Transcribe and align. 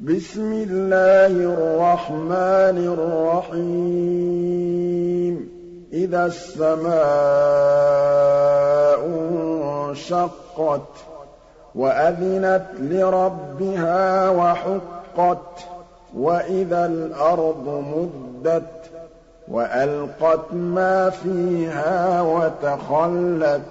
بِسْمِ 0.00 0.52
اللَّهِ 0.52 1.54
الرَّحْمَٰنِ 1.54 2.76
الرَّحِيمِ. 2.92 3.60
إِذَا 5.92 6.26
السَّمَاءُ 6.26 7.00
انشَقَّتْ 9.88 10.88
وَأَذِنَتْ 11.74 12.66
لِرَبِّهَا 12.80 14.30
وَحُقَّتْ 14.30 15.66
وَإِذَا 16.16 16.86
الْأَرْضُ 16.86 17.84
مُدَّتْ 17.96 18.90
وَأَلْقَتْ 19.48 20.52
مَا 20.52 21.10
فِيهَا 21.10 22.20
وَتَخَلَّتْ 22.22 23.62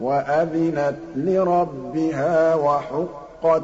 وَأَذِنَتْ 0.00 0.96
لِرَبِّهَا 1.16 2.54
وَحُقَّتْ 2.54 3.62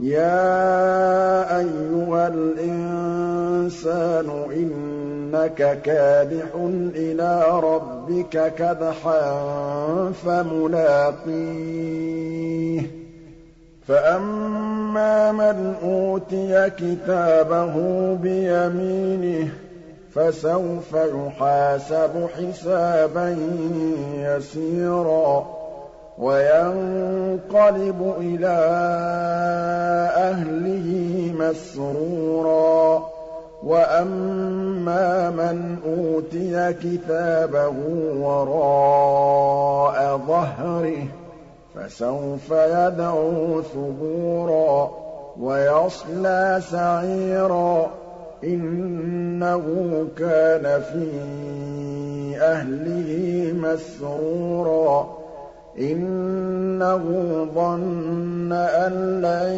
يَا 0.00 1.58
أَيُّهَا 1.58 2.28
الْإِنسَانُ 2.28 4.28
إِنَّكَ 4.52 5.82
كَادِحٌ 5.82 6.46
إِلَىٰ 6.94 7.60
رَبِّكَ 7.60 8.52
كَدْحًا 8.58 9.42
فَمُلَاقِيهِ 10.24 11.38
فَأَمَّا 13.88 15.32
مَنْ 15.32 15.74
أُوتِيَ 15.82 16.70
كِتَابَهُ 16.70 17.74
بِيَمِينِهِ 18.22 19.48
فَسَوْفَ 20.14 20.94
يُحَاسَبُ 20.94 22.28
حِسَابًا 22.36 23.36
يَسِيرًا 24.14 25.57
وَيَنقَلِبُ 26.20 28.14
إِلَىٰ 28.20 28.58
أَهْلِهِ 30.16 31.32
مَسْرُورًا. 31.38 33.08
وَأَمَّا 33.62 35.30
مَنْ 35.30 35.76
أُوتِيَ 35.86 36.72
كِتَابَهُ 36.72 37.74
وَرَاءَ 38.20 40.20
ظَهْرِهِ 40.28 41.04
فَسَوْفَ 41.74 42.50
يَدْعُو 42.50 43.62
ثُبُورًا 43.62 44.90
وَيَصْلَىٰ 45.40 46.60
سَعِيرًا. 46.70 47.90
إِنَّهُ 48.44 49.62
كَانَ 50.18 50.80
فِي 50.80 51.08
أَهْلِهِ 52.40 53.52
مَسْرُورًا. 53.52 55.17
إِنَّهُ 55.80 57.02
ظَنَّ 57.54 58.52
أَن 58.52 59.22
لَّن 59.22 59.52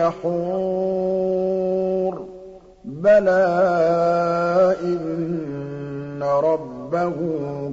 يَحُورَ. 0.00 2.26
بَلَىٰ 2.84 4.76
إِنَّ 4.82 6.22
رَبَّهُ 6.22 7.14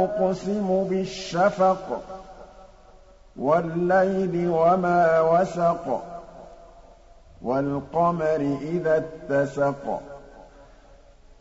أُقْسِمُ 0.03 0.87
بِالشَّفَقِ 0.89 2.01
وَاللَّيْلِ 3.39 4.49
وَمَا 4.49 5.21
وَسَقَ. 5.21 6.16
وَالْقَمَرِ 7.41 8.57
إِذَا 8.61 8.97
اتَّسَقَ. 8.97 9.99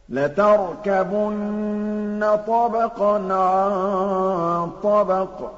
لَتَرْكَبُنَّ 0.09 2.27
طَبَقًا 2.47 3.35
عَن 3.35 4.71
طَبَقٍ 4.83 5.53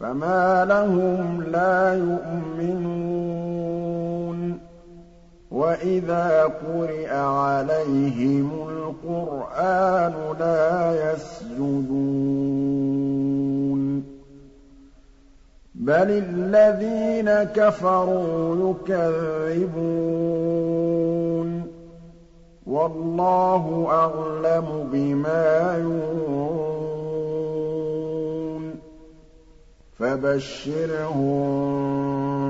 فَمَا 0.00 0.64
لَهُمْ 0.64 1.42
لَا 1.42 1.94
يُؤْمِنُونَ. 1.94 4.58
وَإِذَا 5.50 6.44
قُرِئَ 6.44 7.16
عَلَيْهِمُ 7.16 8.68
الْقُرْآنُ 8.68 10.36
لَا 10.38 11.12
يَسْجُدُونَ. 11.12 12.61
بَلِ 15.74 16.10
الَّذِينَ 16.10 17.30
كَفَرُوا 17.42 18.70
يُكَذِّبُونَ 18.70 19.82
وَاللَّهُ 22.66 23.86
أَعْلَمُ 23.90 24.88
بِمَا 24.92 25.76
يُوعُونَ 25.82 26.72
فَبَشِّرْهُم 29.98 31.38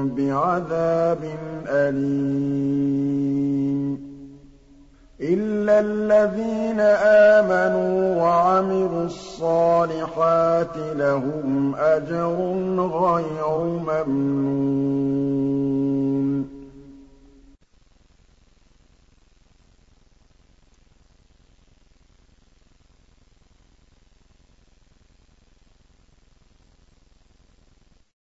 بِعَذَابٍ 0.08 1.24
أَلِيمٍ 1.68 3.51
إِلَّا 5.22 5.80
الَّذِينَ 5.80 6.80
آمَنُوا 7.40 8.22
وَعَمِلُوا 8.22 9.04
الصَّالِحَاتِ 9.04 10.76
لَهُمْ 10.76 11.74
أَجْرٌ 11.78 12.36
غَيْرُ 12.78 13.58
مَمْنُونٍ 14.06 15.22